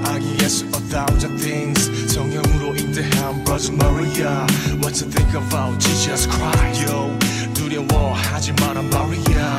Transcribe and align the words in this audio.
아기에서 0.00 0.66
a 0.66 0.88
thousand 0.88 1.36
things 1.42 2.12
성령으로 2.12 2.74
인대한 2.76 3.44
Brother 3.44 3.74
Maria 3.74 4.46
What 4.80 4.94
to 4.98 5.08
think 5.08 5.34
about 5.34 5.78
Jesus 5.78 6.28
Christ 6.28 6.86
yo 6.86 7.16
두려워하지 7.54 8.52
마라 8.60 8.80
Maria 8.82 9.58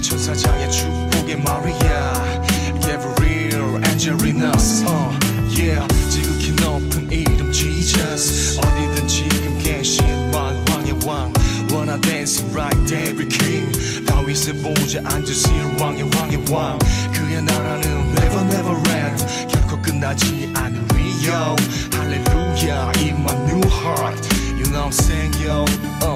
천사장의 0.00 0.70
축복의 0.70 1.40
Maria 1.40 2.40
Gabriel 2.80 3.82
Angelinas 3.86 4.84
uh, 4.84 5.18
yeah 5.50 5.86
지극히 6.10 6.52
높은 6.52 7.10
이름 7.10 7.52
Jesus 7.52 8.58
어디든 8.58 9.08
지금 9.08 9.58
계신 9.62 10.04
만왕의 10.30 11.06
왕 11.06 11.32
Wanna 11.70 12.00
dance 12.00 12.42
right 12.54 12.76
David 12.86 13.28
King 13.36 14.04
다윗의 14.06 14.62
보좌 14.62 15.00
앉으실 15.04 15.50
왕의 15.80 16.10
왕의 16.14 16.44
왕 16.50 16.78
그의 17.12 17.42
나라는 17.42 17.98
never 18.16 18.40
never 18.46 18.76
end 18.90 19.51
결코 20.03 20.13
끝나지 20.13 20.51
않으리요 20.53 21.55
할렐루야 21.93 22.91
in 22.97 23.15
my 23.21 23.33
new 23.47 23.63
heart 23.69 24.19
you 24.57 24.65
know 24.65 24.83
I'm 24.83 24.91
saying 24.91 25.33
yo 25.41 25.63
uh, 26.03 26.12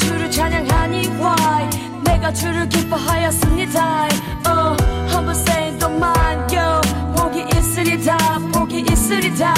주를 0.00 0.30
찬양하니 0.30 1.08
why? 1.20 1.68
내가 2.04 2.32
주를 2.32 2.68
기뻐하였습니다. 2.68 4.08
Oh, 4.46 4.76
humble 5.08 5.36
saint 5.36 5.84
of 5.84 5.94
mine 5.94 6.46
yo. 6.52 6.80
복이 7.16 7.44
있으리다 7.56 8.16
복이 8.52 8.84
있으리다. 8.90 9.54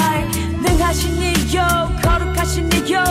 거룩하신 2.01 2.69
이요 2.87 3.03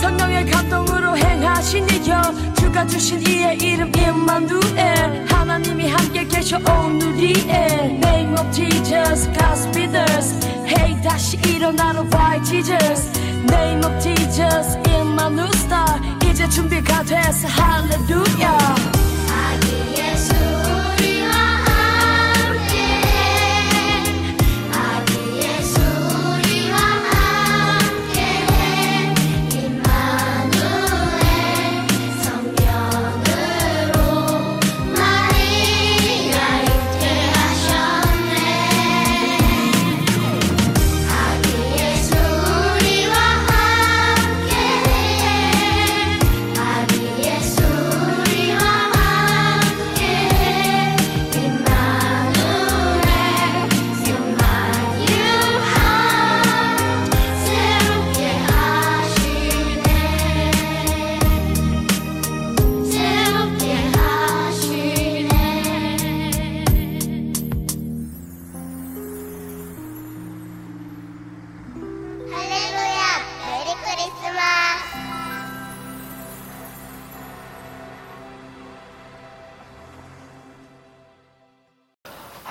성령의 0.00 0.50
감동으로 0.50 1.16
행하신 1.16 1.86
이요 1.90 2.22
주가 2.58 2.86
주신 2.86 3.20
이의 3.26 3.58
이름 3.58 3.92
임마누엘. 3.94 5.26
하나님이 5.28 5.88
함께 5.88 6.26
계셔 6.26 6.58
오늘이에 6.58 8.00
Name 8.02 8.34
of 8.38 8.50
Jesus 8.52 9.30
Gospel 9.38 9.88
leaders. 9.88 10.46
Hey 10.66 11.00
다시 11.02 11.36
일어나라 11.46 12.02
Why 12.12 12.42
Jesus? 12.44 13.10
Name 13.50 13.84
of 13.84 13.98
Jesus 14.00 14.76
임마누 14.88 15.48
star 15.54 16.17
이제 16.30 16.48
준비 16.48 16.82
가 16.82 17.02
됐어 17.02 17.48
할렐루야 17.48 18.97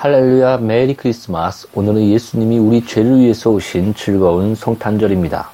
할렐루야 0.08 0.56
메리 0.56 0.94
크리스마스. 0.94 1.68
오늘은 1.74 2.08
예수님이 2.08 2.58
우리 2.58 2.82
죄를 2.82 3.18
위해서 3.18 3.50
오신 3.50 3.92
즐거운 3.92 4.54
성탄절입니다. 4.54 5.50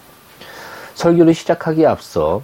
설교를 0.95 1.35
시작하기에 1.35 1.87
앞서 1.87 2.41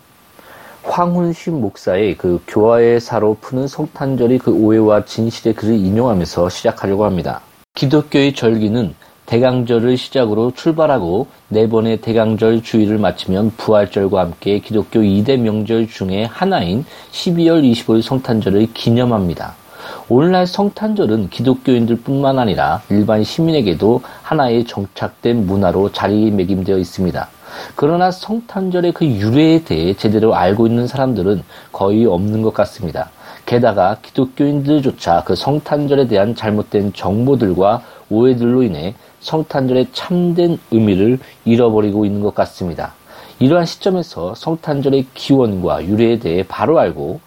황훈신 0.83 1.61
목사의 1.61 2.17
그 2.17 2.43
교화의 2.49 2.99
사로 2.99 3.37
푸는 3.41 3.69
성탄절의 3.69 4.39
그 4.41 4.51
오해와 4.51 5.05
진실의 5.05 5.55
글을 5.55 5.75
인용하면서 5.75 6.49
시작하려고 6.49 7.05
합니다. 7.05 7.43
기독교의 7.75 8.35
절기는 8.35 8.93
대강절을 9.27 9.97
시작으로 9.97 10.51
출발하고 10.51 11.29
네 11.47 11.69
번의 11.69 12.01
대강절 12.01 12.65
주일을 12.65 12.99
마치면 12.99 13.53
부활절과 13.57 14.19
함께 14.21 14.59
기독교 14.59 14.99
2대 14.99 15.39
명절 15.39 15.87
중에 15.87 16.25
하나인 16.25 16.85
12월 17.13 17.63
25일 17.63 18.03
성탄절을 18.03 18.73
기념합니다. 18.75 19.60
오늘날 20.09 20.47
성탄절은 20.47 21.31
기독교인들 21.31 21.97
뿐만 21.97 22.39
아니라 22.39 22.83
일반 22.91 23.25
시민에게도 23.25 24.03
하나의 24.23 24.65
정착된 24.65 25.47
문화로 25.47 25.93
자리매김되어 25.93 26.79
있습니다. 26.79 27.29
그러나 27.77 28.11
성탄절의 28.11 28.93
그 28.93 29.07
유래에 29.07 29.65
대해 29.65 29.95
제대로 29.95 30.35
알고 30.35 30.67
있는 30.67 30.87
사람들은 30.87 31.43
거의 31.73 32.07
없는 32.07 32.43
것 32.43 32.55
같습니다. 32.55 33.11
게다가 33.47 33.97
기독교인들조차 34.03 35.25
그 35.25 35.35
성탄절에 35.35 36.07
대한 36.07 36.35
잘못된 36.35 36.93
정보들과 36.93 37.83
오해들로 38.11 38.63
인해 38.63 38.95
성탄절의 39.21 39.89
참된 39.93 40.59
의미를 40.71 41.19
잃어버리고 41.45 42.05
있는 42.05 42.21
것 42.21 42.35
같습니다. 42.35 42.95
이러한 43.39 43.67
시점에서 43.67 44.35
성탄절의 44.35 45.07
기원과 45.15 45.87
유래에 45.87 46.19
대해 46.19 46.45
바로 46.47 46.79
알고 46.79 47.21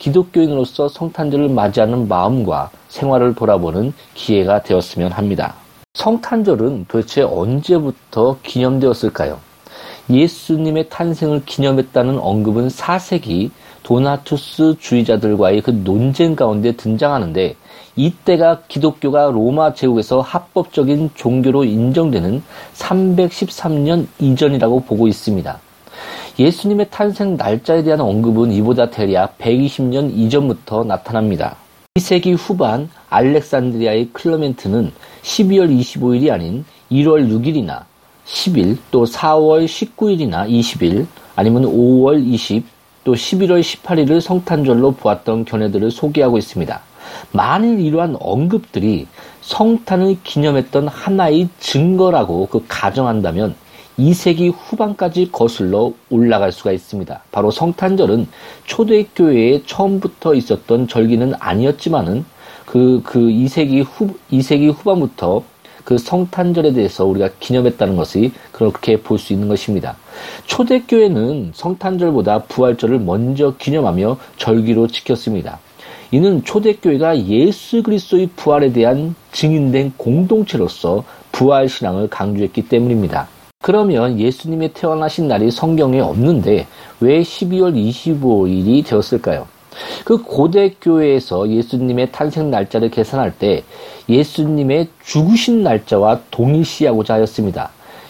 기독교인으로서 0.00 0.88
성탄절을 0.88 1.50
맞이하는 1.50 2.08
마음과 2.08 2.70
생활을 2.88 3.34
돌아보는 3.36 3.92
기회가 4.14 4.62
되었으면 4.62 5.12
합니다. 5.12 5.54
성탄절은 5.94 6.86
도대체 6.88 7.22
언제부터 7.22 8.38
기념되었을까요? 8.42 9.38
예수님의 10.08 10.88
탄생을 10.88 11.44
기념했다는 11.44 12.18
언급은 12.18 12.68
4세기 12.68 13.50
도나투스 13.82 14.76
주의자들과의 14.80 15.62
그 15.62 15.70
논쟁 15.70 16.34
가운데 16.34 16.72
등장하는데 16.72 17.56
이때가 17.96 18.62
기독교가 18.68 19.30
로마 19.30 19.74
제국에서 19.74 20.20
합법적인 20.20 21.10
종교로 21.14 21.64
인정되는 21.64 22.42
313년 22.74 24.06
이전이라고 24.18 24.84
보고 24.84 25.06
있습니다. 25.06 25.60
예수님의 26.38 26.88
탄생 26.90 27.36
날짜에 27.36 27.82
대한 27.82 28.00
언급은 28.00 28.52
이보다 28.52 28.90
대략 28.90 29.38
120년 29.38 30.10
이전부터 30.14 30.84
나타납니다. 30.84 31.56
2세기 31.96 32.36
후반 32.36 32.88
알렉산드리아의 33.08 34.10
클레멘트는 34.12 34.92
12월 35.22 35.80
25일이 35.80 36.30
아닌 36.30 36.64
1월 36.90 37.28
6일이나 37.28 37.84
10일 38.26 38.78
또 38.90 39.04
4월 39.04 39.66
19일이나 39.66 40.48
20일 40.48 41.06
아니면 41.36 41.64
5월 41.64 42.24
20, 42.24 42.64
또 43.04 43.14
11월 43.14 43.60
18일을 43.60 44.20
성탄절로 44.20 44.92
보았던 44.92 45.46
견해들을 45.46 45.90
소개하고 45.90 46.38
있습니다. 46.38 46.80
만일 47.32 47.80
이러한 47.80 48.16
언급들이 48.20 49.06
성탄을 49.40 50.18
기념했던 50.22 50.88
하나의 50.88 51.48
증거라고 51.58 52.46
그 52.46 52.64
가정한다면 52.68 53.54
2세기 54.00 54.52
후반까지 54.56 55.30
거슬러 55.30 55.92
올라갈 56.08 56.52
수가 56.52 56.72
있습니다. 56.72 57.22
바로 57.30 57.50
성탄절은 57.50 58.28
초대교회에 58.64 59.62
처음부터 59.66 60.34
있었던 60.34 60.88
절기는 60.88 61.34
아니었지만은 61.38 62.24
그, 62.64 63.02
그 63.04 63.18
2세기 63.18 63.84
후, 63.84 64.14
2세기 64.32 64.72
후반부터 64.72 65.42
그 65.84 65.98
성탄절에 65.98 66.72
대해서 66.72 67.04
우리가 67.04 67.30
기념했다는 67.40 67.96
것이 67.96 68.32
그렇게 68.52 69.00
볼 69.00 69.18
수 69.18 69.32
있는 69.32 69.48
것입니다. 69.48 69.96
초대교회는 70.46 71.52
성탄절보다 71.54 72.44
부활절을 72.44 73.00
먼저 73.00 73.54
기념하며 73.58 74.18
절기로 74.36 74.86
지켰습니다. 74.86 75.58
이는 76.12 76.44
초대교회가 76.44 77.26
예수 77.26 77.82
그리스도의 77.82 78.30
부활에 78.36 78.72
대한 78.72 79.14
증인된 79.32 79.94
공동체로서 79.96 81.04
부활 81.32 81.68
신앙을 81.68 82.08
강조했기 82.08 82.68
때문입니다. 82.68 83.28
그러면 83.62 84.18
예수님의 84.18 84.70
태어나신 84.72 85.28
날이 85.28 85.50
성경에 85.50 86.00
없는데 86.00 86.66
왜 87.00 87.20
12월 87.20 87.74
25일이 87.74 88.86
되었을까요? 88.86 89.46
그 90.02 90.22
고대 90.22 90.74
교회에서 90.80 91.46
예수님의 91.46 92.10
탄생 92.10 92.50
날짜를 92.50 92.90
계산할 92.90 93.34
때 93.38 93.62
예수님의 94.08 94.88
죽으신 95.04 95.62
날짜와 95.62 96.20
동일시하고자 96.30 97.14
하였습니다. 97.14 97.68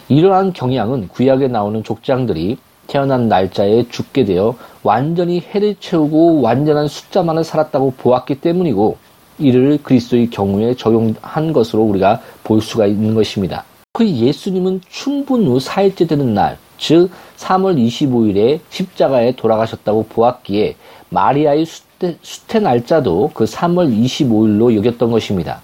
이러한 0.08 0.52
경향은 0.52 1.08
구약에 1.08 1.48
나오는 1.48 1.82
족장들이 1.82 2.56
태어난 2.86 3.28
날짜에 3.28 3.88
죽게 3.88 4.26
되어 4.26 4.54
완전히 4.84 5.40
해를 5.40 5.74
채우고 5.80 6.42
완전한 6.42 6.86
숫자만을 6.86 7.42
살았다고 7.42 7.94
보았기 7.96 8.40
때문이고 8.40 8.96
이를 9.40 9.80
그리스도의 9.82 10.30
경우에 10.30 10.74
적용한 10.74 11.52
것으로 11.52 11.82
우리가 11.82 12.20
볼 12.44 12.60
수가 12.60 12.86
있는 12.86 13.16
것입니다. 13.16 13.64
그 13.92 14.08
예수님은 14.08 14.82
충분 14.88 15.46
후 15.46 15.58
4일째 15.58 16.08
되는 16.08 16.32
날, 16.32 16.58
즉 16.78 17.10
3월 17.36 17.76
25일에 17.76 18.60
십자가에 18.70 19.32
돌아가셨다고 19.32 20.04
보았기에 20.04 20.76
마리아의 21.08 21.66
수태, 21.66 22.16
수태 22.22 22.60
날짜도 22.60 23.32
그 23.34 23.44
3월 23.44 23.92
25일로 23.92 24.76
여겼던 24.76 25.10
것입니다. 25.10 25.60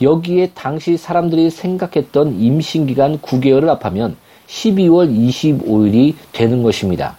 여기에 0.00 0.52
당시 0.54 0.96
사람들이 0.96 1.50
생각했던 1.50 2.40
임신기간 2.40 3.18
9개월을 3.18 3.66
합하면 3.66 4.16
12월 4.46 5.12
25일이 5.12 6.14
되는 6.32 6.62
것입니다. 6.62 7.16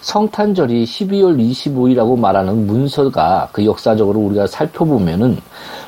성탄절이 0.00 0.84
12월 0.84 1.38
25일이라고 1.38 2.18
말하는 2.18 2.66
문서가 2.66 3.50
그 3.52 3.66
역사적으로 3.66 4.20
우리가 4.20 4.46
살펴보면은 4.46 5.38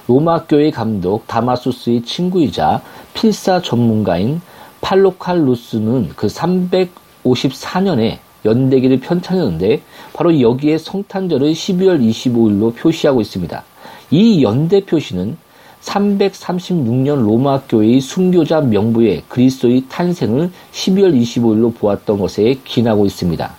로마 0.06 0.44
교회 0.44 0.70
감독 0.70 1.26
다마수스의 1.26 2.02
친구이자 2.02 2.82
필사 3.14 3.62
전문가인 3.62 4.40
팔로칼루스는 4.82 6.10
그 6.14 6.26
354년에 6.26 8.18
연대기를 8.44 9.00
편찬했는데 9.00 9.80
바로 10.12 10.38
여기에 10.40 10.76
성탄절을 10.76 11.52
12월 11.52 12.06
25일로 12.06 12.76
표시하고 12.76 13.22
있습니다. 13.22 13.64
이 14.10 14.42
연대 14.42 14.84
표시는 14.84 15.38
336년 15.80 17.24
로마 17.24 17.60
교회의 17.62 18.00
순교자 18.00 18.60
명부에 18.62 19.22
그리스도의 19.28 19.84
탄생을 19.88 20.50
12월 20.72 21.18
25일로 21.18 21.74
보았던 21.74 22.18
것에 22.18 22.58
기나고 22.64 23.06
있습니다. 23.06 23.54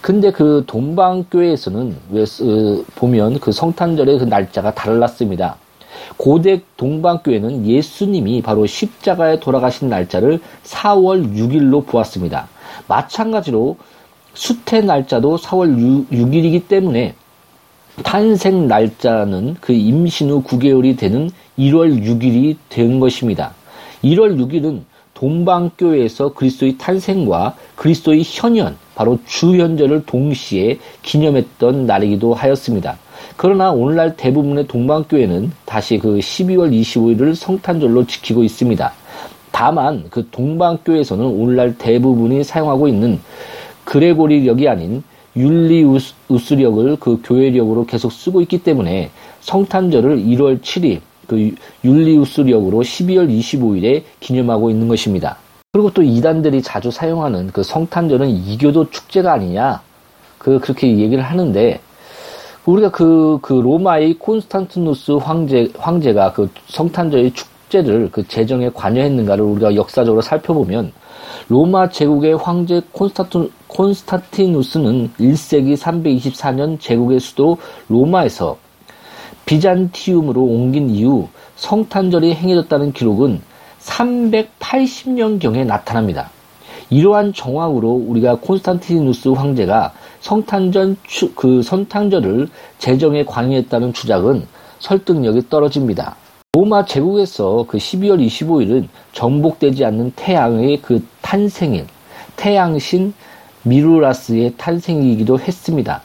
근데 0.00 0.30
그 0.30 0.64
동방교회에서는 0.66 1.96
왜 2.10 2.22
어, 2.22 2.84
보면 2.94 3.40
그 3.40 3.50
성탄절의 3.52 4.18
그 4.18 4.24
날짜가 4.24 4.74
달랐습니다. 4.74 5.56
고대 6.16 6.60
동방교회는 6.76 7.66
예수님이 7.66 8.42
바로 8.42 8.66
십자가에 8.66 9.40
돌아가신 9.40 9.88
날짜를 9.88 10.40
4월 10.64 11.34
6일로 11.34 11.86
보았습니다. 11.86 12.48
마찬가지로 12.88 13.76
수태 14.34 14.80
날짜도 14.82 15.38
4월 15.38 16.08
6, 16.10 16.34
일이기 16.34 16.68
때문에 16.68 17.14
탄생 18.02 18.68
날짜는 18.68 19.56
그 19.60 19.72
임신 19.72 20.30
후 20.30 20.42
9개월이 20.42 20.98
되는 20.98 21.30
1월 21.58 22.02
6일이 22.02 22.56
된 22.68 23.00
것입니다. 23.00 23.54
1월 24.04 24.38
6일은 24.38 24.82
동방교회에서 25.14 26.34
그리스도의 26.34 26.76
탄생과 26.76 27.56
그리스도의 27.74 28.22
현현, 28.22 28.76
바로 28.94 29.18
주현절을 29.24 30.04
동시에 30.04 30.78
기념했던 31.02 31.86
날이기도 31.86 32.34
하였습니다. 32.34 32.98
그러나 33.36 33.70
오늘날 33.70 34.16
대부분의 34.16 34.66
동방교회는 34.66 35.52
다시 35.64 35.98
그 35.98 36.18
12월 36.18 36.72
25일을 36.72 37.34
성탄절로 37.34 38.06
지키고 38.06 38.42
있습니다. 38.42 38.92
다만 39.50 40.04
그 40.10 40.28
동방교회에서는 40.30 41.24
오늘날 41.24 41.76
대부분이 41.78 42.44
사용하고 42.44 42.88
있는 42.88 43.20
그레고리력이 43.84 44.68
아닌 44.68 45.02
율리우스력을 45.36 46.96
그 46.98 47.20
교회력으로 47.24 47.86
계속 47.86 48.12
쓰고 48.12 48.40
있기 48.42 48.62
때문에 48.62 49.10
성탄절을 49.40 50.18
1월 50.18 50.60
7일 50.60 51.00
그 51.26 51.54
율리우스력으로 51.84 52.78
12월 52.78 53.28
25일에 53.28 54.02
기념하고 54.20 54.70
있는 54.70 54.88
것입니다. 54.88 55.36
그리고 55.72 55.90
또 55.90 56.02
이단들이 56.02 56.62
자주 56.62 56.90
사용하는 56.90 57.48
그 57.48 57.62
성탄절은 57.62 58.28
이교도 58.28 58.90
축제가 58.90 59.34
아니냐 59.34 59.82
그 60.38 60.58
그렇게 60.58 60.96
얘기를 60.96 61.22
하는데 61.22 61.80
우리가 62.66 62.90
그, 62.90 63.38
그 63.42 63.52
로마의 63.52 64.14
콘스탄티누스 64.14 65.12
황제, 65.12 65.70
황제가 65.78 66.32
그 66.32 66.50
성탄절의 66.66 67.32
축제를 67.32 68.10
그 68.10 68.26
제정에 68.26 68.70
관여했는가를 68.74 69.44
우리가 69.44 69.76
역사적으로 69.76 70.20
살펴보면 70.20 70.92
로마 71.48 71.88
제국의 71.88 72.36
황제 72.36 72.82
콘스탄티, 72.90 73.52
콘스탄티누스는 73.68 75.12
1세기 75.18 75.76
324년 75.76 76.80
제국의 76.80 77.20
수도 77.20 77.58
로마에서 77.88 78.58
비잔티움으로 79.44 80.42
옮긴 80.42 80.90
이후 80.90 81.28
성탄절이 81.54 82.34
행해졌다는 82.34 82.92
기록은 82.92 83.42
380년경에 83.80 85.64
나타납니다. 85.64 86.30
이러한 86.90 87.32
정황으로 87.32 87.90
우리가 87.90 88.36
콘스탄티누스 88.36 89.28
황제가 89.28 89.92
성탄절 90.26 90.96
그 91.36 91.62
성탄절을 91.62 92.48
제정에 92.78 93.24
관여했다는 93.24 93.92
주장은 93.92 94.44
설득력이 94.80 95.48
떨어집니다. 95.48 96.16
로마 96.52 96.84
제국에서 96.84 97.64
그 97.68 97.78
12월 97.78 98.26
25일은 98.26 98.88
정복되지 99.12 99.84
않는 99.84 100.14
태양의 100.16 100.82
그 100.82 101.06
탄생일, 101.20 101.86
태양신 102.34 103.14
미루라스의 103.62 104.54
탄생이기도 104.56 105.38
했습니다. 105.38 106.02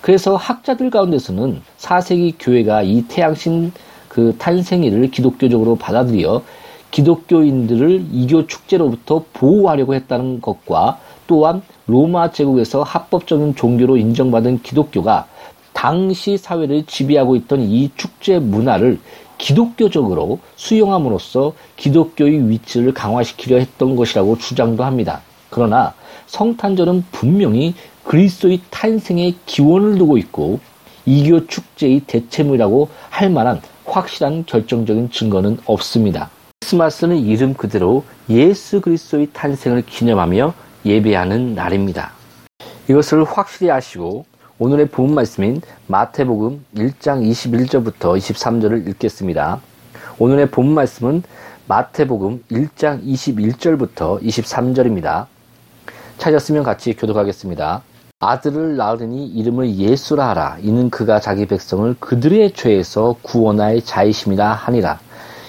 그래서 0.00 0.34
학자들 0.34 0.90
가운데서는 0.90 1.62
4세기 1.78 2.34
교회가 2.40 2.82
이 2.82 3.04
태양신 3.06 3.70
그 4.08 4.34
탄생일을 4.36 5.12
기독교적으로 5.12 5.76
받아들여 5.76 6.42
기독교인들을 6.90 8.06
이교 8.10 8.48
축제로부터 8.48 9.26
보호하려고 9.32 9.94
했다는 9.94 10.40
것과 10.40 10.98
또한 11.30 11.62
로마 11.86 12.32
제국에서 12.32 12.82
합법적인 12.82 13.54
종교로 13.54 13.96
인정받은 13.96 14.62
기독교가 14.62 15.28
당시 15.72 16.36
사회를 16.36 16.86
지배하고 16.86 17.36
있던 17.36 17.60
이 17.60 17.88
축제 17.94 18.40
문화를 18.40 18.98
기독교적으로 19.38 20.40
수용함으로써 20.56 21.52
기독교의 21.76 22.50
위치를 22.50 22.92
강화시키려 22.92 23.58
했던 23.58 23.94
것이라고 23.94 24.38
주장도 24.38 24.82
합니다. 24.82 25.20
그러나 25.50 25.94
성탄절은 26.26 27.04
분명히 27.12 27.74
그리스도의 28.02 28.60
탄생의 28.70 29.36
기원을 29.46 29.98
두고 29.98 30.18
있고 30.18 30.58
이교 31.06 31.46
축제의 31.46 32.00
대체물이라고 32.08 32.88
할 33.08 33.30
만한 33.30 33.60
확실한 33.86 34.46
결정적인 34.46 35.12
증거는 35.12 35.58
없습니다. 35.64 36.28
크리스마스는 36.58 37.18
이름 37.18 37.54
그대로 37.54 38.02
예수 38.28 38.80
그리스도의 38.80 39.28
탄생을 39.32 39.86
기념하며 39.86 40.54
예배하는 40.84 41.54
날입니다. 41.54 42.12
이것을 42.88 43.24
확실히 43.24 43.70
아시고 43.70 44.24
오늘의 44.58 44.88
본 44.88 45.14
말씀인 45.14 45.62
마태복음 45.86 46.64
1장 46.76 47.22
21절부터 47.30 48.16
23절을 48.18 48.88
읽겠습니다. 48.88 49.60
오늘의 50.18 50.50
본 50.50 50.72
말씀은 50.72 51.22
마태복음 51.66 52.44
1장 52.50 53.04
21절부터 53.04 54.22
23절입니다. 54.22 55.26
찾았으면 56.18 56.62
같이 56.62 56.94
교독하겠습니다. 56.94 57.82
아들을 58.18 58.76
낳으니 58.76 59.26
이름을 59.28 59.76
예수라 59.76 60.28
하라. 60.30 60.58
이는 60.60 60.90
그가 60.90 61.20
자기 61.20 61.46
백성을 61.46 61.96
그들의 61.98 62.52
죄에서 62.52 63.16
구원하의 63.22 63.82
자이심이라 63.82 64.52
하니라. 64.52 65.00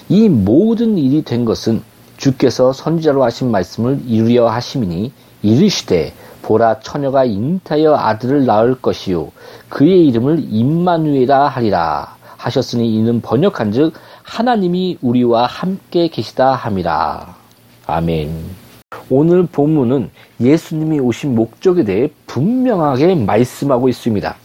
이 0.07 0.29
모든 0.29 0.97
일이 0.97 1.23
된 1.23 1.43
것은 1.43 1.83
주께서 2.21 2.71
선지자로 2.71 3.23
하신 3.23 3.49
말씀을 3.49 3.99
이루려 4.05 4.47
하심이니 4.47 5.11
이르시되 5.41 6.13
보라 6.43 6.79
처녀가 6.81 7.25
잉타여 7.25 7.95
아들을 7.95 8.45
낳을 8.45 8.75
것이요 8.79 9.31
그의 9.69 10.07
이름을 10.07 10.45
임마누에라 10.47 11.47
하리라 11.47 12.15
하셨으니 12.37 12.93
이는 12.95 13.21
번역한즉 13.21 13.93
하나님이 14.21 14.99
우리와 15.01 15.47
함께 15.47 16.09
계시다 16.09 16.53
함이라 16.53 17.35
아멘. 17.87 18.61
오늘 19.09 19.47
본문은 19.47 20.11
예수님이 20.39 20.99
오신 20.99 21.33
목적에 21.33 21.83
대해 21.83 22.09
분명하게 22.27 23.15
말씀하고 23.15 23.89
있습니다. 23.89 24.35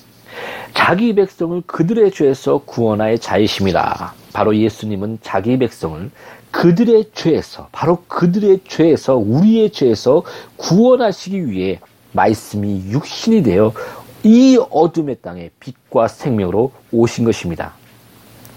자기 0.73 1.15
백성을 1.15 1.63
그들의 1.67 2.11
죄에서 2.13 2.59
구원하여 2.65 3.19
자이심이라. 3.19 4.15
바로 4.33 4.57
예수님은 4.57 5.19
자기 5.23 5.59
백성을 5.59 6.11
그들의 6.57 7.11
죄에서, 7.13 7.69
바로 7.71 8.03
그들의 8.09 8.61
죄에서, 8.67 9.17
우리의 9.17 9.73
죄에서 9.73 10.23
구원하시기 10.57 11.51
위해 11.51 11.81
말씀이 12.13 12.85
육신이 12.89 13.43
되어 13.43 13.75
이 14.23 14.59
어둠의 14.71 15.19
땅에 15.21 15.51
빛과 15.61 16.09
생명으로 16.09 16.73
오신 16.93 17.27
것입니다. 17.27 17.75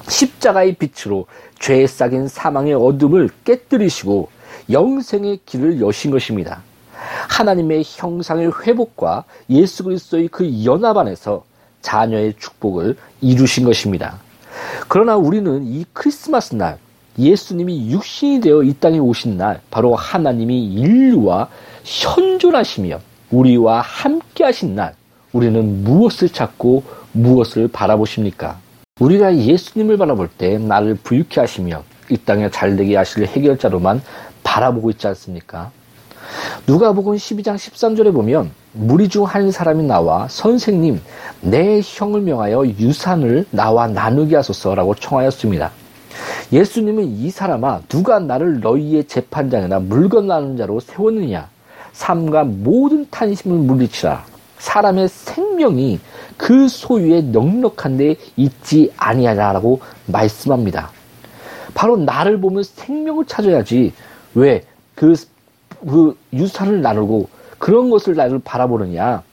십자가의 0.08 0.76
빛으로 0.76 1.26
죄에 1.60 1.88
싹인 1.88 2.30
사망의 2.30 2.74
어둠을 2.74 3.30
깨뜨리시고 3.44 4.30
영생의 4.72 5.42
길을 5.46 5.82
여신 5.82 6.10
것입니다. 6.10 6.64
하나님의 7.28 7.84
형상의 7.86 8.50
회복과 8.66 9.26
예수 9.50 9.84
그리스도의 9.84 10.30
그 10.30 10.64
연합 10.64 10.96
안에서 10.98 11.44
자녀의 11.82 12.36
축복을 12.40 12.96
이루신 13.20 13.66
것입니다. 13.66 14.22
그러나 14.88 15.18
우리는 15.18 15.66
이 15.66 15.84
크리스마스 15.92 16.56
날 16.56 16.78
예수님이 17.20 17.92
육신이 17.92 18.40
되어 18.40 18.64
이 18.64 18.74
땅에 18.74 18.98
오신 18.98 19.38
날 19.38 19.60
바로 19.70 19.94
하나님이 19.94 20.74
인류와 20.74 21.50
현존하시며 21.84 23.00
우리와 23.32 23.82
함께 23.82 24.46
하신 24.46 24.76
날 24.76 24.96
우리는 25.34 25.84
무엇을 25.84 26.30
찾고 26.30 26.84
무엇을 27.12 27.68
바라보십니까? 27.68 28.58
우리가 29.00 29.36
예수님을 29.36 29.98
바라볼 29.98 30.30
때 30.30 30.58
나를 30.58 30.96
부유케 30.96 31.40
하시며 31.40 31.84
이 32.10 32.18
땅에 32.18 32.50
잘되게 32.50 32.96
하실 32.96 33.26
해결자로만 33.28 34.02
바라보고 34.44 34.90
있지 34.92 35.08
않습니까? 35.08 35.72
누가복음 36.68 37.16
12장 37.16 37.56
13절에 37.56 38.14
보면 38.14 38.52
무리 38.72 39.10
중 39.10 39.26
한 39.26 39.52
사람이 39.52 39.84
나와 39.84 40.28
선생님 40.28 41.02
내 41.42 41.82
형을 41.84 42.22
명하여 42.22 42.68
유산을 42.68 43.46
나와 43.52 43.88
나누게 43.88 44.36
하소서라고 44.36 44.96
청하였습니다. 44.96 45.72
예수님은 46.52 47.06
이 47.06 47.30
사람아 47.30 47.82
누가 47.90 48.20
나를 48.20 48.60
너희의 48.60 49.06
재판장이나 49.06 49.80
물건 49.80 50.28
나누는 50.28 50.58
자로 50.58 50.80
세웠느냐 50.80 51.50
삶과 51.94 52.46
모든 52.46 53.08
탄심을 53.10 53.58
물리치라 53.58 54.26
사람의 54.58 55.08
생명이 55.08 56.00
그 56.38 56.68
소유에 56.68 57.22
넉넉한데 57.22 58.16
있지 58.38 58.92
아니하라라고 58.98 59.82
말씀합니다. 60.08 60.92
바로 61.74 61.98
나를 61.98 62.40
보면 62.40 62.64
생명을 62.64 63.26
찾아야지 63.26 63.94
왜그 64.36 65.16
그 65.88 66.18
유산을 66.34 66.82
나누고 66.82 67.30
그런 67.58 67.90
것을 67.90 68.16
나를 68.16 68.40
바라보느냐? 68.40 69.24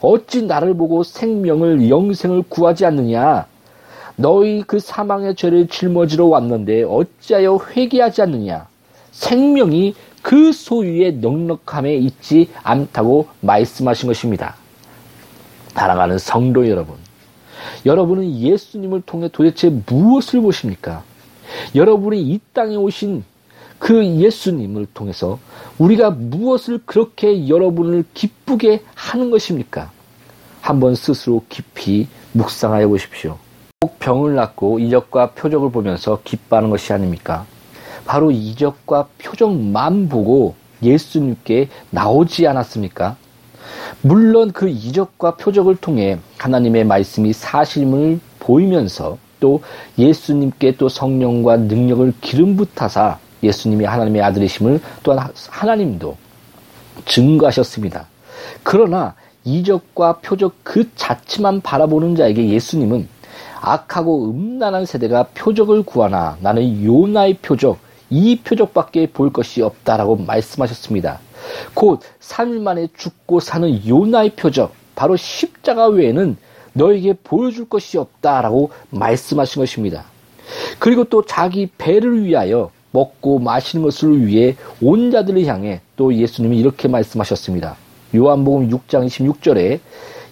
어찌 0.00 0.42
나를 0.42 0.74
보고 0.74 1.02
생명을 1.02 1.88
영생을 1.88 2.44
구하지 2.48 2.86
않느냐? 2.86 3.46
너희 4.16 4.62
그 4.62 4.78
사망의 4.78 5.34
죄를 5.34 5.68
짊어지러 5.68 6.26
왔는데 6.26 6.84
어찌하여 6.84 7.58
회개하지 7.70 8.22
않느냐? 8.22 8.66
생명이 9.10 9.94
그 10.22 10.52
소유의 10.52 11.16
넉넉함에 11.16 11.94
있지 11.96 12.48
않다고 12.62 13.28
말씀하신 13.40 14.06
것입니다. 14.06 14.56
사랑하는 15.68 16.18
성도 16.18 16.68
여러분, 16.68 16.96
여러분은 17.84 18.38
예수님을 18.38 19.02
통해 19.02 19.28
도대체 19.30 19.70
무엇을 19.86 20.40
보십니까? 20.40 21.02
여러분이 21.74 22.22
이 22.22 22.40
땅에 22.52 22.76
오신 22.76 23.24
그 23.78 24.04
예수님을 24.04 24.86
통해서 24.94 25.38
우리가 25.78 26.10
무엇을 26.10 26.80
그렇게 26.86 27.48
여러분을 27.48 28.04
기쁘게 28.14 28.82
하는 28.94 29.30
것입니까? 29.30 29.90
한번 30.60 30.94
스스로 30.94 31.44
깊이 31.48 32.08
묵상하여 32.32 32.88
보십시오. 32.88 33.36
꼭 33.84 33.98
병을 33.98 34.34
낫고 34.34 34.78
이적과 34.78 35.32
표적을 35.32 35.70
보면서 35.70 36.20
기뻐하는 36.24 36.70
것이 36.70 36.94
아닙니까? 36.94 37.44
바로 38.06 38.30
이적과 38.30 39.08
표적만 39.18 40.08
보고 40.08 40.54
예수님께 40.82 41.68
나오지 41.90 42.46
않았습니까? 42.46 43.16
물론 44.00 44.52
그 44.52 44.70
이적과 44.70 45.36
표적을 45.36 45.76
통해 45.76 46.18
하나님의 46.38 46.84
말씀이 46.84 47.34
사실임을 47.34 48.20
보이면서 48.38 49.18
또 49.38 49.60
예수님께 49.98 50.76
또 50.78 50.88
성령과 50.88 51.58
능력을 51.58 52.14
기름 52.22 52.56
붓하사 52.56 53.18
예수님이 53.42 53.84
하나님의 53.84 54.22
아들이심을 54.22 54.80
또한 55.02 55.28
하나님도 55.50 56.16
증거하셨습니다. 57.04 58.06
그러나 58.62 59.14
이적과 59.44 60.20
표적 60.20 60.54
그 60.62 60.88
자체만 60.94 61.60
바라보는 61.60 62.16
자에게 62.16 62.48
예수님은 62.48 63.12
악하고 63.64 64.30
음란한 64.30 64.84
세대가 64.84 65.24
표적을 65.34 65.82
구하나 65.82 66.36
나는 66.40 66.84
요나의 66.84 67.38
표적, 67.38 67.78
이 68.10 68.36
표적밖에 68.40 69.06
볼 69.08 69.32
것이 69.32 69.62
없다라고 69.62 70.16
말씀하셨습니다. 70.16 71.20
곧 71.72 72.00
3일 72.20 72.60
만에 72.60 72.88
죽고 72.96 73.40
사는 73.40 73.86
요나의 73.86 74.30
표적, 74.36 74.72
바로 74.94 75.16
십자가 75.16 75.86
외에는 75.86 76.36
너에게 76.74 77.14
보여줄 77.24 77.68
것이 77.68 77.98
없다라고 77.98 78.70
말씀하신 78.90 79.62
것입니다. 79.62 80.04
그리고 80.78 81.04
또 81.04 81.24
자기 81.24 81.68
배를 81.78 82.24
위하여 82.24 82.70
먹고 82.90 83.38
마시는 83.38 83.82
것을 83.82 84.26
위해 84.26 84.56
온 84.80 85.10
자들을 85.10 85.46
향해 85.46 85.80
또 85.96 86.14
예수님이 86.14 86.58
이렇게 86.58 86.86
말씀하셨습니다. 86.86 87.76
요한복음 88.14 88.68
6장 88.68 89.06
26절에 89.06 89.80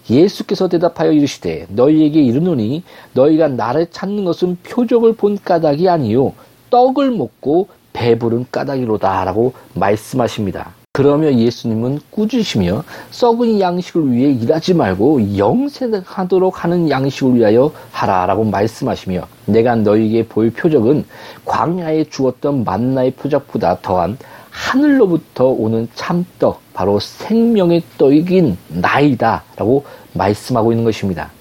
예수께서 0.09 0.67
대답하여 0.67 1.11
이르시되 1.11 1.67
너희에게 1.69 2.21
이르노니 2.21 2.83
너희가 3.13 3.47
나를 3.47 3.87
찾는 3.91 4.25
것은 4.25 4.57
표적을 4.63 5.15
본 5.15 5.37
까닭이 5.43 5.87
아니요 5.89 6.33
떡을 6.69 7.11
먹고 7.11 7.67
배부른 7.93 8.47
까닭이로다라고 8.51 9.53
말씀하십니다. 9.75 10.71
그러며 10.95 11.33
예수님은 11.33 12.01
꾸짖으시며 12.11 12.83
썩은 13.09 13.59
양식을 13.59 14.11
위해 14.11 14.31
일하지 14.31 14.75
말고 14.75 15.37
영생하도록 15.37 16.63
하는 16.63 16.87
양식을 16.87 17.35
위하여 17.35 17.71
하라라고 17.91 18.43
말씀하시며 18.43 19.27
내가 19.47 19.75
너희에게 19.75 20.27
보일 20.27 20.51
표적은 20.51 21.05
광야에 21.45 22.03
주었던 22.05 22.63
만나의 22.63 23.11
표적보다 23.11 23.79
더한 23.81 24.19
하늘로부터 24.53 25.47
오는 25.47 25.87
참떡 25.95 26.61
바로 26.73 26.99
생명의 26.99 27.81
떡이긴 27.97 28.57
나이다 28.69 29.43
라고 29.55 29.83
말씀하고 30.13 30.71
있는 30.71 30.85
것입니다. 30.85 31.31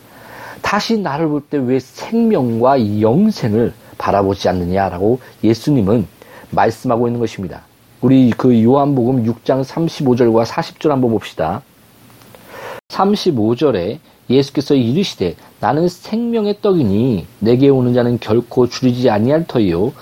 다시 0.63 0.99
나를 0.99 1.29
볼 1.29 1.43
때 1.51 1.59
왜 1.59 1.79
생명과 1.79 3.01
영생을 3.03 3.75
바라보지 3.99 4.49
않느냐라고 4.49 5.21
예수님은 5.45 6.07
말씀하고 6.51 7.07
있는 7.07 7.21
것입니다. 7.21 7.63
우리 8.01 8.31
그 8.31 8.63
요한복음 8.63 9.25
6장 9.25 9.63
35절과 9.63 10.45
40절 10.47 10.89
한번 10.89 11.11
봅시다. 11.11 11.63
35절에 12.89 13.99
예수께서 14.31 14.75
이르시되 14.75 15.37
나는 15.61 15.89
생명의 15.89 16.59
떡이니 16.63 17.27
내게 17.41 17.69
오는 17.69 17.93
자는 17.93 18.19
결코 18.19 18.67
줄이지 18.69 19.11
아니할 19.11 19.47
터이요 19.47 19.93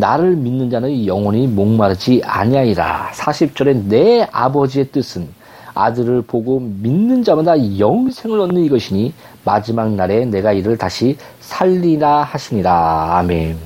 나를 0.00 0.34
믿는 0.34 0.70
자는 0.70 1.06
영원히 1.06 1.46
목마르지 1.46 2.22
아니하리라. 2.24 3.10
40절에 3.12 3.84
내 3.84 4.26
아버지의 4.32 4.88
뜻은 4.88 5.28
아들을 5.74 6.22
보고 6.22 6.58
믿는 6.58 7.22
자마다 7.22 7.56
영생을 7.78 8.40
얻는 8.40 8.64
이것이니 8.64 9.12
마지막 9.44 9.92
날에 9.92 10.24
내가 10.24 10.52
이를 10.52 10.76
다시 10.76 11.16
살리라 11.40 12.22
하시니라. 12.24 13.18
아멘. 13.18 13.56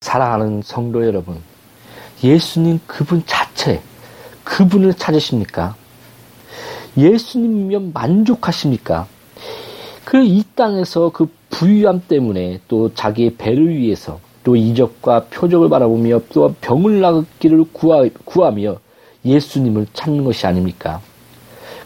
사랑하는 0.00 0.62
성도 0.62 1.04
여러분, 1.06 1.38
예수님 2.22 2.80
그분 2.86 3.22
자체, 3.26 3.80
그분을 4.44 4.94
찾으십니까? 4.94 5.74
예수님이면 6.96 7.92
만족하십니까? 7.92 9.06
그이 10.04 10.44
땅에서 10.54 11.10
그 11.10 11.28
부유함 11.50 12.02
때문에 12.08 12.60
또 12.68 12.92
자기의 12.94 13.36
배를 13.36 13.76
위해서 13.76 14.20
또 14.48 14.56
이적과 14.56 15.24
표적을 15.24 15.68
바라보며 15.68 16.22
또 16.32 16.54
병을 16.62 17.02
낫기를 17.02 17.66
구하, 17.70 18.08
구하며 18.24 18.76
예수님을 19.22 19.88
찾는 19.92 20.24
것이 20.24 20.46
아닙니까? 20.46 21.02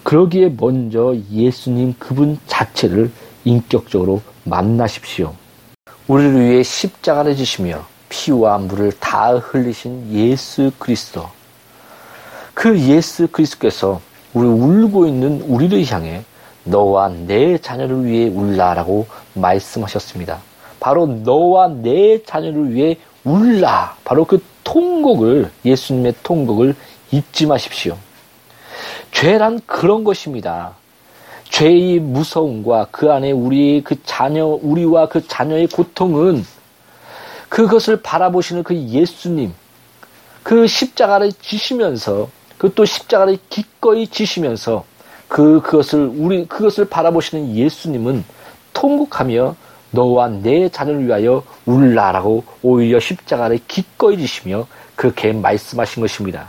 그러기에 0.04 0.54
먼저 0.57 1.16
예수님 1.28 1.97
그분 1.99 2.38
자체를 2.47 3.11
인격적으로 3.42 4.23
만나십시오. 4.45 5.35
우리를 6.07 6.40
위해 6.40 6.62
십자가를 6.62 7.35
지시며 7.35 7.85
피와 8.09 8.59
물을 8.59 8.92
다 8.92 9.33
흘리신 9.33 10.12
예수 10.12 10.71
그리스도. 10.78 11.26
그 12.54 12.78
예수 12.78 13.26
그리스도께서 13.26 14.00
우리 14.35 14.47
울고 14.47 15.09
있는 15.09 15.40
우리를 15.49 15.85
향해 15.90 16.23
너와 16.62 17.09
내 17.09 17.59
자녀를 17.59 18.04
위해 18.04 18.28
울라라고 18.28 19.09
말씀하셨습니다. 19.35 20.52
바로 20.83 21.07
너와 21.07 21.69
내 21.69 22.21
자녀를 22.25 22.75
위해 22.75 22.97
울라. 23.23 23.95
바로 24.03 24.25
그 24.25 24.43
통곡을 24.65 25.49
예수님의 25.65 26.17
통곡을 26.25 26.75
잊지 27.12 27.47
마십시오. 27.47 27.97
죄란 29.12 29.61
그런 29.65 30.03
것입니다. 30.03 30.75
죄의 31.45 32.01
무서움과 32.01 32.89
그 32.91 33.12
안에 33.12 33.31
우리 33.31 33.85
그 33.85 34.03
자녀 34.03 34.47
우리와 34.47 35.09
그 35.09 35.25
자녀의 35.29 35.69
고통은 35.69 36.45
그것을 37.49 38.03
바라보시는 38.03 38.65
그 38.65 38.75
예수님 38.75 39.55
그 40.43 40.67
십자가를 40.67 41.33
지시면서 41.41 42.29
그 42.59 42.73
또 42.75 42.85
십자가를 42.85 43.39
기꺼이 43.51 44.09
지시면서 44.09 44.85
그 45.29 45.61
그것을 45.62 46.11
우리 46.17 46.45
그것을 46.47 46.87
바라보시는 46.87 47.55
예수님은 47.55 48.25
통곡하며 48.73 49.55
너와 49.93 50.29
내 50.29 50.69
자녀를 50.69 51.07
위하여 51.07 51.43
울라라고 51.67 52.45
오히려 52.63 52.99
십자가를 52.99 53.61
기꺼이 53.69 54.19
지시며 54.19 54.67
그렇게 54.97 55.33
말씀하신 55.33 56.01
것입니다. 56.01 56.49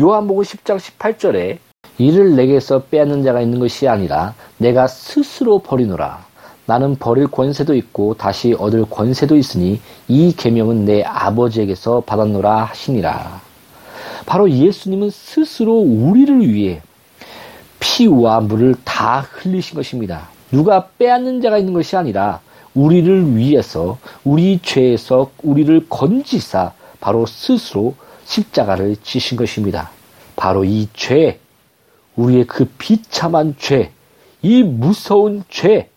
요한복음 0.00 0.42
10장 0.42 0.78
18절에 0.78 1.58
이를 1.98 2.34
내게서 2.34 2.84
빼앗는 2.84 3.22
자가 3.22 3.40
있는 3.40 3.60
것이 3.60 3.86
아니라 3.86 4.34
내가 4.58 4.86
스스로 4.86 5.60
버리노라. 5.60 6.24
나는 6.66 6.96
버릴 6.96 7.26
권세도 7.26 7.74
있고 7.74 8.14
다시 8.14 8.54
얻을 8.58 8.86
권세도 8.88 9.36
있으니 9.36 9.80
이 10.08 10.34
계명은 10.34 10.86
내 10.86 11.02
아버지에게서 11.02 12.00
받았노라 12.00 12.64
하시니라. 12.64 13.40
바로 14.26 14.50
예수님은 14.50 15.10
스스로 15.10 15.74
우리를 15.74 16.48
위해 16.48 16.80
피와 17.80 18.40
물을 18.40 18.74
다 18.82 19.26
흘리신 19.30 19.76
것입니다. 19.76 20.28
누가 20.50 20.88
빼앗는 20.98 21.42
자가 21.42 21.58
있는 21.58 21.74
것이 21.74 21.96
아니라 21.96 22.40
우리를 22.74 23.36
위해서 23.36 23.98
우리 24.24 24.58
죄에서 24.62 25.30
우리를 25.42 25.86
건지사 25.88 26.72
바로 27.00 27.26
스스로 27.26 27.94
십자가를 28.24 28.96
지신 29.02 29.36
것입니다. 29.36 29.90
바로 30.36 30.64
이 30.64 30.88
죄, 30.92 31.38
우리의 32.16 32.46
그 32.46 32.64
비참한 32.78 33.54
죄, 33.58 33.92
이 34.42 34.62
무서운 34.62 35.44
죄, 35.48 35.88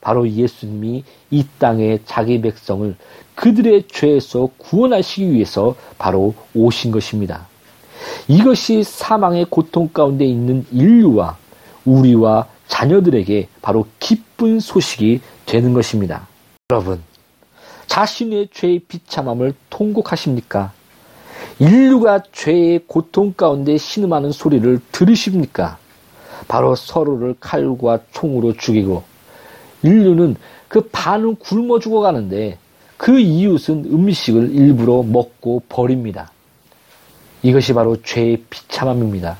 바로 0.00 0.28
예수님이 0.28 1.04
이 1.30 1.46
땅에 1.58 1.98
자기 2.06 2.40
백성을 2.40 2.96
그들의 3.34 3.84
죄에서 3.88 4.48
구원하시기 4.56 5.32
위해서 5.32 5.74
바로 5.98 6.34
오신 6.54 6.90
것입니다. 6.90 7.46
이것이 8.28 8.82
사망의 8.82 9.46
고통 9.50 9.88
가운데 9.88 10.24
있는 10.24 10.64
인류와 10.70 11.36
우리와 11.84 12.46
자녀들에게 12.68 13.48
바로 13.60 13.86
기쁜 13.98 14.60
소식이 14.60 15.20
되는 15.50 15.74
것입니다. 15.74 16.28
여러분, 16.70 17.02
자신의 17.88 18.50
죄의 18.52 18.78
비참함을 18.86 19.52
통곡하십니까? 19.68 20.70
인류가 21.58 22.22
죄의 22.30 22.84
고통 22.86 23.32
가운데 23.32 23.76
신음하는 23.76 24.30
소리를 24.30 24.78
들으십니까? 24.92 25.76
바로 26.46 26.76
서로를 26.76 27.34
칼과 27.40 27.98
총으로 28.12 28.52
죽이고 28.52 29.02
인류는 29.82 30.36
그 30.68 30.88
반은 30.92 31.34
굶어 31.34 31.80
죽어가는데 31.80 32.56
그 32.96 33.18
이웃은 33.18 33.86
음식을 33.86 34.54
일부러 34.54 35.02
먹고 35.02 35.64
버립니다. 35.68 36.30
이것이 37.42 37.72
바로 37.72 38.00
죄의 38.00 38.44
비참함입니다. 38.50 39.36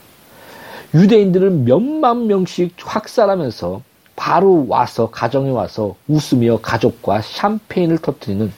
유대인들을 0.92 1.50
몇만 1.50 2.26
명씩 2.26 2.74
확살하면서 2.78 3.82
바로 4.20 4.66
와서 4.68 5.08
가정에 5.08 5.48
와서 5.48 5.96
웃으며 6.06 6.58
가족과 6.60 7.22
샴페인을 7.22 7.96
터뜨리는 7.96 8.52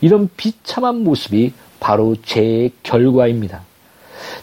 이런 0.00 0.28
비참한 0.36 1.04
모습이 1.04 1.52
바로 1.78 2.16
죄의 2.24 2.72
결과입니다. 2.82 3.62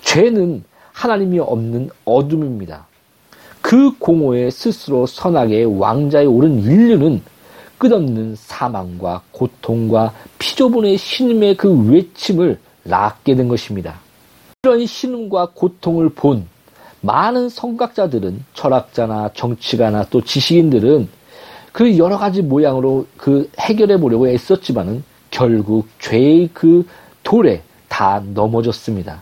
죄는 0.04 0.64
하나님이 0.94 1.40
없는 1.40 1.90
어둠입니다. 2.06 2.88
그 3.62 3.98
공허에 3.98 4.50
스스로 4.50 5.06
선하게 5.06 5.66
왕자에 5.66 6.24
오른 6.24 6.64
인류는 6.64 7.22
끝없는 7.78 8.38
사망과 8.38 9.24
고통과 9.32 10.14
피조분의 10.40 10.98
신음의 10.98 11.58
그 11.58 11.92
외침을 11.92 12.58
낳게 12.84 13.36
된 13.36 13.50
것입니다. 13.50 14.00
이런 14.64 14.86
신음과 14.86 15.50
고통을 15.56 16.08
본 16.08 16.48
많은 17.04 17.50
성각자들은 17.50 18.46
철학자나 18.54 19.32
정치가나 19.34 20.06
또 20.10 20.22
지식인들은 20.22 21.10
그 21.74 21.98
여러 21.98 22.18
가지 22.18 22.42
모양으로 22.42 23.08
그 23.18 23.50
해결해 23.60 24.00
보려고 24.00 24.28
애썼지만은 24.28 25.04
결국 25.30 25.88
죄의 26.00 26.52
그 26.54 26.88
돌에 27.24 27.62
다 27.90 28.24
넘어졌습니다. 28.34 29.22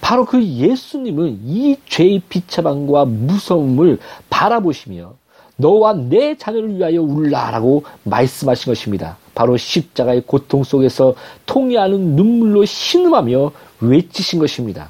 바로 0.00 0.24
그 0.24 0.42
예수님은 0.42 1.40
이 1.44 1.76
죄의 1.88 2.22
비참함과 2.28 3.04
무서움을 3.04 3.98
바라보시며 4.28 5.14
너와 5.56 5.92
내 5.92 6.36
자녀를 6.36 6.78
위하여 6.78 7.00
울라라고 7.00 7.84
말씀하신 8.02 8.72
것입니다. 8.72 9.18
바로 9.36 9.56
십자가의 9.56 10.22
고통 10.26 10.64
속에서 10.64 11.14
통해하는 11.46 12.16
눈물로 12.16 12.64
신음하며 12.64 13.52
외치신 13.80 14.40
것입니다. 14.40 14.88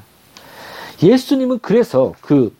예수님은 1.03 1.59
그래서 1.61 2.15
그 2.21 2.55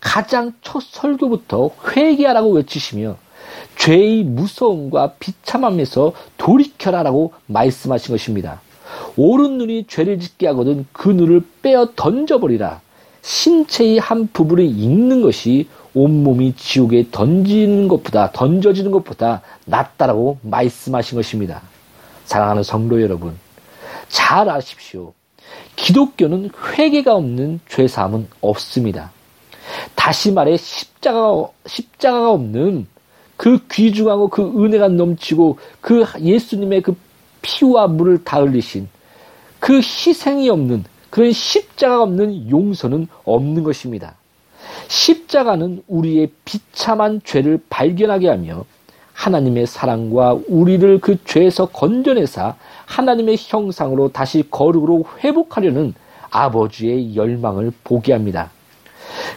가장 0.00 0.52
첫 0.62 0.82
설교부터 0.82 1.70
회개하라고 1.88 2.52
외치시며 2.52 3.16
죄의 3.78 4.24
무서움과 4.24 5.14
비참함에서 5.18 6.12
돌이켜라라고 6.36 7.32
말씀하신 7.46 8.14
것입니다. 8.14 8.60
옳은 9.16 9.58
눈이 9.58 9.86
죄를 9.88 10.18
짓게 10.20 10.46
하거든 10.48 10.86
그 10.92 11.08
눈을 11.08 11.42
빼어 11.62 11.90
던져버리라. 11.96 12.80
신체의 13.22 13.98
한 13.98 14.28
부분을 14.32 14.64
읽는 14.64 15.22
것이 15.22 15.68
온몸이 15.94 16.54
지옥에 16.54 17.06
던지는 17.10 17.88
것보다 17.88 18.30
던져지는 18.30 18.92
것보다 18.92 19.42
낫다라고 19.64 20.38
말씀하신 20.42 21.16
것입니다. 21.16 21.62
사랑하는 22.24 22.62
성도 22.62 23.02
여러분, 23.02 23.36
잘 24.08 24.48
아십시오. 24.48 25.12
기독교는 25.76 26.50
회개가 26.72 27.14
없는 27.14 27.60
죄사함은 27.68 28.28
없습니다. 28.40 29.12
다시 29.94 30.32
말해 30.32 30.56
십자가 30.56 31.48
십자가가 31.66 32.30
없는 32.30 32.86
그 33.36 33.66
귀중하고 33.70 34.28
그 34.28 34.42
은혜가 34.42 34.88
넘치고 34.88 35.58
그 35.80 36.04
예수님의 36.20 36.82
그 36.82 36.96
피와 37.42 37.88
물을 37.88 38.24
다 38.24 38.40
흘리신 38.40 38.88
그 39.60 39.76
희생이 39.76 40.48
없는 40.48 40.84
그런 41.10 41.32
십자가가 41.32 42.02
없는 42.02 42.50
용서는 42.50 43.08
없는 43.24 43.62
것입니다. 43.62 44.14
십자가는 44.88 45.82
우리의 45.86 46.30
비참한 46.44 47.20
죄를 47.24 47.60
발견하게 47.68 48.28
하며 48.28 48.64
하나님의 49.16 49.66
사랑과 49.66 50.38
우리를 50.46 51.00
그 51.00 51.16
죄에서 51.24 51.66
건져내사 51.66 52.54
하나님의 52.84 53.36
형상으로 53.38 54.12
다시 54.12 54.44
거룩으로 54.50 55.04
회복하려는 55.24 55.94
아버지의 56.30 57.16
열망을 57.16 57.72
보게 57.82 58.12
합니다. 58.12 58.50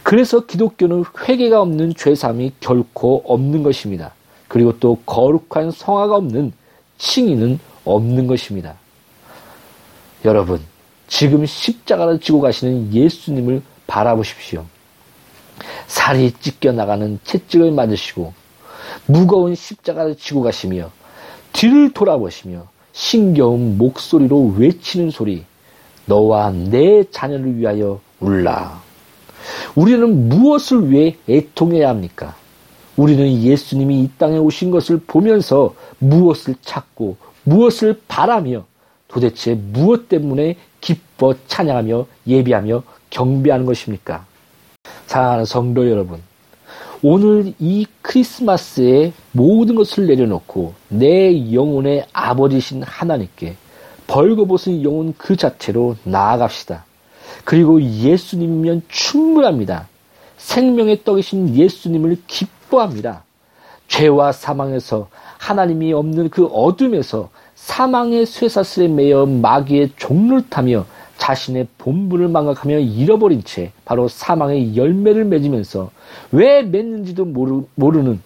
그래서 0.02 0.44
기독교는 0.44 1.04
회개가 1.18 1.62
없는 1.62 1.94
죄삼이 1.94 2.52
결코 2.60 3.22
없는 3.24 3.62
것입니다. 3.62 4.12
그리고 4.48 4.78
또 4.78 4.98
거룩한 5.06 5.70
성화가 5.70 6.16
없는 6.16 6.52
칭의는 6.98 7.58
없는 7.84 8.26
것입니다. 8.26 8.74
여러분, 10.26 10.60
지금 11.08 11.46
십자가를 11.46 12.20
지고 12.20 12.40
가시는 12.40 12.92
예수님을 12.92 13.62
바라보십시오. 13.86 14.66
살이 15.86 16.32
찢겨 16.32 16.72
나가는 16.72 17.18
채찍을 17.24 17.72
맞으시고 17.72 18.34
무거운 19.06 19.54
십자가를 19.54 20.16
지고 20.16 20.42
가시며 20.42 20.90
뒤를 21.52 21.92
돌아보시며 21.92 22.66
신겨운 22.92 23.78
목소리로 23.78 24.54
외치는 24.56 25.10
소리 25.10 25.44
너와 26.06 26.50
내 26.50 27.04
자녀를 27.10 27.56
위하여 27.56 28.00
울라. 28.20 28.82
우리는 29.74 30.28
무엇을 30.28 30.90
위해 30.90 31.16
애통해야 31.28 31.88
합니까? 31.88 32.34
우리는 32.96 33.42
예수님이 33.42 34.00
이 34.02 34.10
땅에 34.18 34.36
오신 34.36 34.70
것을 34.70 35.00
보면서 35.06 35.74
무엇을 35.98 36.56
찾고 36.60 37.16
무엇을 37.44 38.00
바라며 38.08 38.64
도대체 39.08 39.54
무엇 39.54 40.08
때문에 40.08 40.56
기뻐 40.80 41.34
찬양하며 41.46 42.06
예비하며 42.26 42.82
경배하는 43.10 43.66
것입니까? 43.66 44.26
사랑하는 45.06 45.44
성도 45.44 45.88
여러분, 45.90 46.20
오늘 47.02 47.54
이 47.58 47.86
크리스마스에 48.02 49.12
모든 49.32 49.74
것을 49.74 50.06
내려놓고 50.06 50.74
내 50.88 51.52
영혼의 51.52 52.04
아버지신 52.12 52.82
하나님께 52.82 53.56
벌거벗은 54.06 54.82
영혼 54.82 55.14
그 55.16 55.36
자체로 55.36 55.96
나아갑시다. 56.04 56.84
그리고 57.44 57.80
예수님이면 57.80 58.82
충분합니다. 58.88 59.88
생명의 60.36 61.04
떡이신 61.04 61.56
예수님을 61.56 62.18
기뻐합니다. 62.26 63.24
죄와 63.88 64.32
사망에서 64.32 65.08
하나님이 65.38 65.94
없는 65.94 66.28
그 66.28 66.46
어둠에서 66.46 67.30
사망의 67.54 68.26
쇠사슬에 68.26 68.88
매여 68.88 69.26
마귀의 69.26 69.92
종를 69.96 70.48
타며 70.50 70.84
자신의 71.20 71.68
본분을 71.76 72.28
망각하며 72.28 72.78
잃어버린 72.78 73.44
채 73.44 73.72
바로 73.84 74.08
사망의 74.08 74.74
열매를 74.74 75.26
맺으면서 75.26 75.90
왜 76.32 76.62
맺는지도 76.62 77.26
모르, 77.26 77.62
모르는 77.74 78.20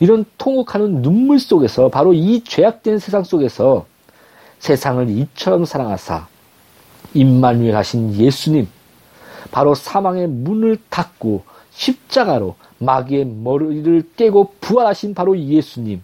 이런 0.00 0.26
통곡하는 0.36 1.02
눈물 1.02 1.40
속에서 1.40 1.88
바로 1.88 2.12
이 2.12 2.44
죄악된 2.44 2.98
세상 2.98 3.24
속에서 3.24 3.86
세상을 4.58 5.08
이처럼 5.08 5.64
사랑하사 5.64 6.28
임마누엘 7.14 7.74
하신 7.74 8.14
예수님 8.14 8.68
바로 9.50 9.74
사망의 9.74 10.28
문을 10.28 10.78
닫고 10.90 11.44
십자가로 11.70 12.54
마귀의 12.78 13.24
머리를 13.24 14.10
깨고 14.16 14.54
부활하신 14.60 15.14
바로 15.14 15.38
예수님 15.38 16.02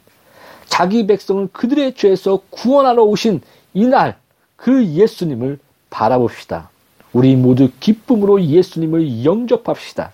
자기 0.65 1.07
백성을 1.07 1.47
그들의 1.53 1.95
죄에서 1.95 2.41
구원하러 2.49 3.05
오신 3.05 3.43
이날 3.75 4.17
그 4.57 4.85
예수님을 4.85 5.59
바라봅시다. 5.97 6.69
우리 7.15 7.35
모두 7.37 7.71
기쁨으로 7.81 8.43
예수님을 8.43 9.25
영접합시다. 9.25 10.13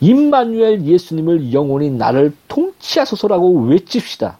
임마누엘 0.00 0.84
예수님을 0.84 1.54
영원히 1.54 1.90
나를 1.90 2.34
통치하소서라고 2.48 3.62
외칩시다. 3.62 4.38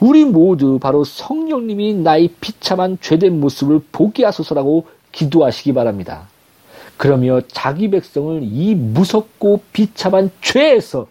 우리 0.00 0.24
모두 0.24 0.78
바로 0.78 1.04
성령님이 1.04 1.94
나의 1.94 2.30
비참한 2.40 2.96
죄된 3.00 3.38
모습을 3.38 3.82
보게 3.92 4.24
하소서라고 4.24 4.86
기도하시기 5.12 5.74
바랍니다. 5.74 6.26
그러며 6.96 7.42
자기 7.48 7.90
백성을 7.90 8.40
이 8.42 8.74
무섭고 8.74 9.60
비참한 9.74 10.30
죄에서 10.40 11.06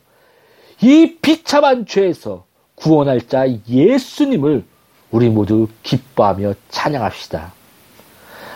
이 0.81 1.17
비참한 1.21 1.85
죄에서 1.85 2.45
구원할 2.73 3.27
자 3.27 3.45
예수님을 3.69 4.65
우리 5.11 5.29
모두 5.29 5.67
기뻐하며 5.83 6.55
찬양합시다. 6.69 7.60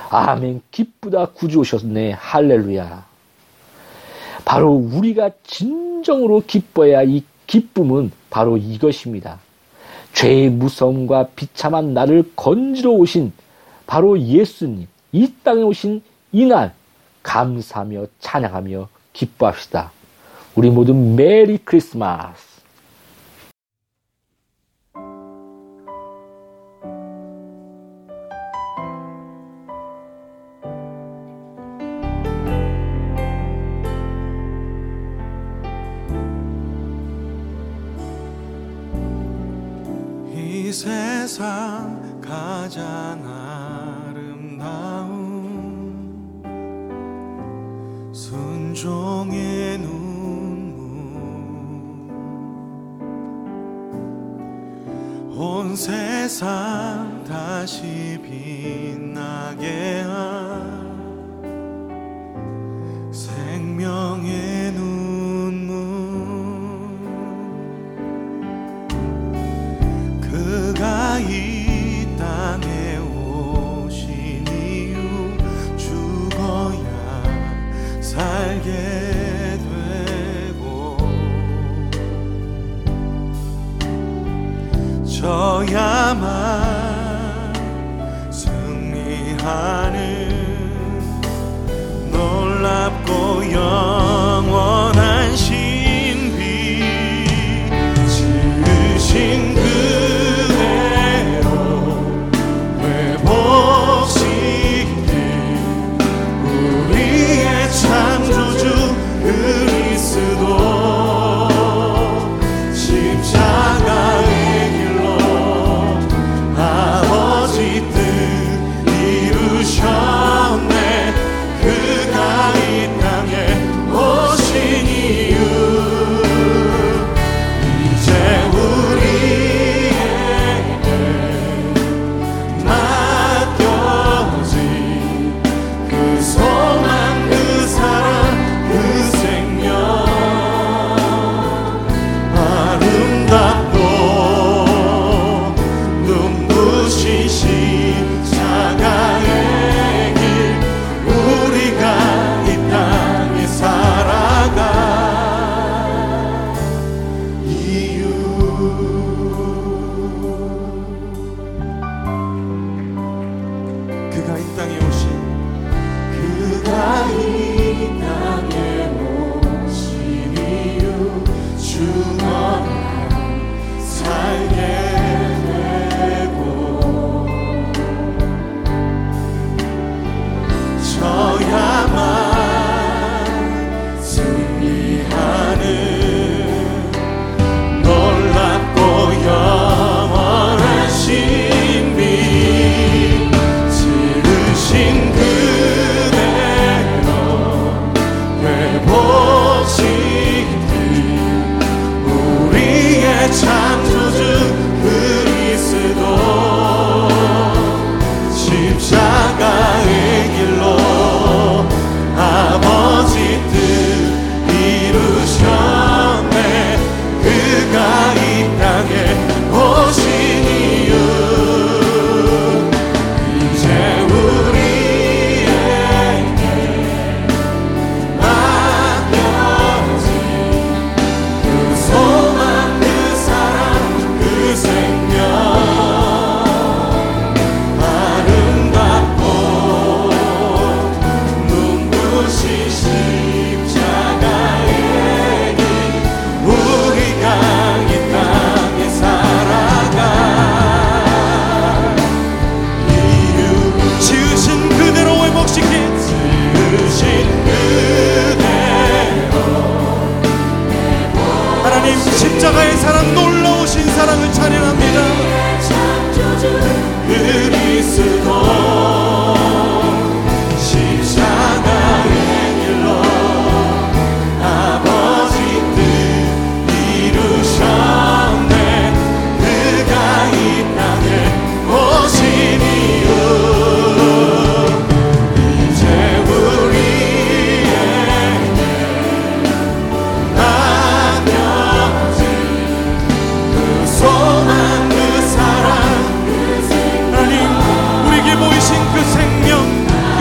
아멘. 0.09 0.61
기쁘다 0.71 1.27
구주 1.27 1.59
오셨네. 1.59 2.11
할렐루야. 2.11 3.05
바로 4.43 4.71
우리가 4.73 5.31
진정으로 5.43 6.43
기뻐해야 6.45 7.03
이 7.03 7.23
기쁨은 7.47 8.11
바로 8.29 8.57
이것입니다. 8.57 9.39
죄의 10.13 10.49
무서움과 10.49 11.29
비참한 11.35 11.93
나를 11.93 12.31
건지러 12.35 12.91
오신 12.91 13.33
바로 13.85 14.19
예수님, 14.19 14.87
이 15.11 15.33
땅에 15.43 15.61
오신 15.61 16.01
이날 16.31 16.73
감사하며 17.23 18.05
찬양하며 18.19 18.87
기뻐합시다. 19.13 19.91
우리 20.55 20.69
모두 20.69 20.93
메리 20.93 21.57
크리스마스. 21.57 22.54
세상 41.35 42.21
가장 42.21 43.21
아 43.27 43.34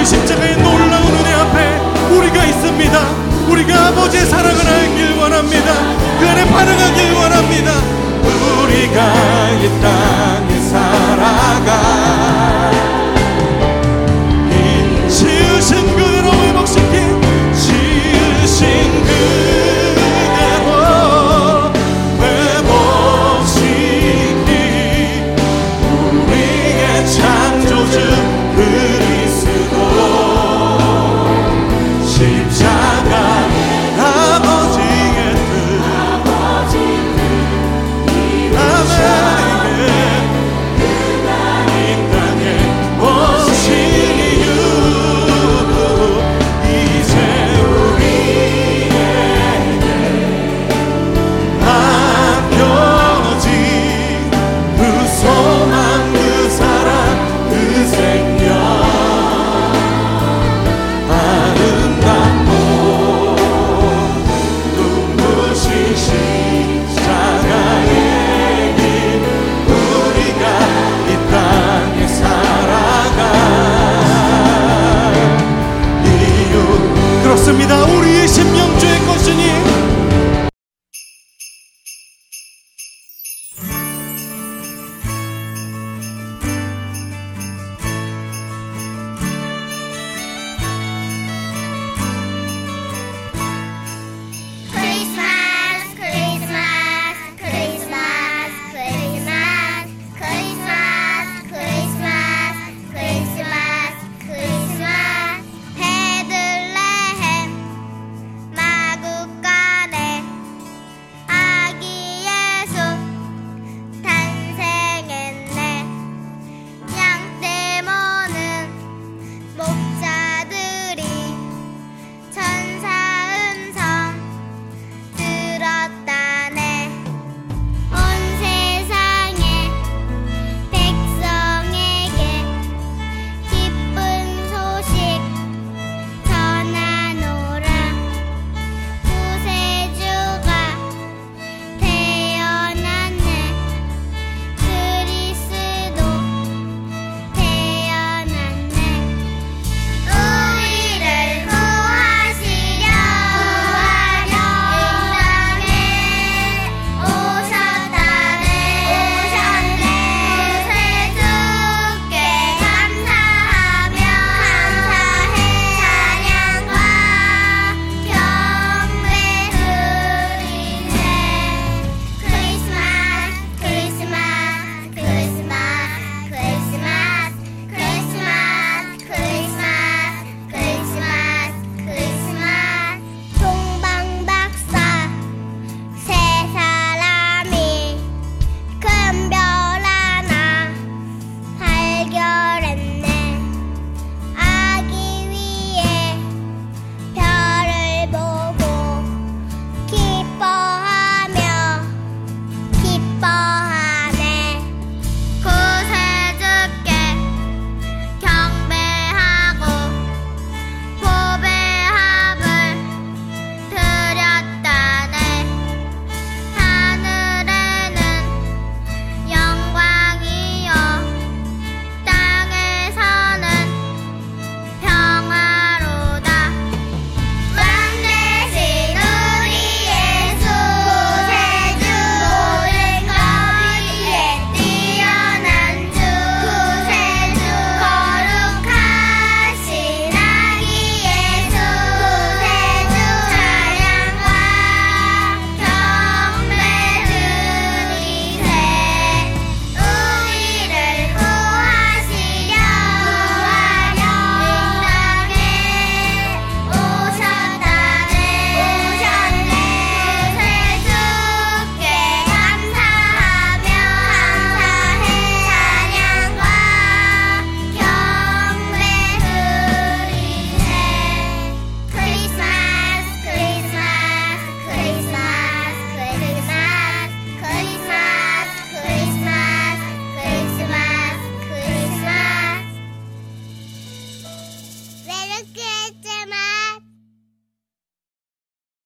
그 0.05 0.09
십자가의 0.09 0.59
놀라운 0.59 1.15
은혜 1.15 1.33
앞에 1.33 1.79
우리가 2.15 2.45
있습니다. 2.45 3.01
우리가 3.49 3.87
아버지의 3.87 4.27
사랑을 4.27 4.61
알길 4.61 5.17
원합니다. 5.17 5.73
그 6.21 6.29
안에 6.29 6.45
반응하길 6.45 7.15
원합니다. 7.15 7.73
우리가 8.23 9.51
이 9.63 9.81
땅에 9.81 10.61
살아가 10.61 12.04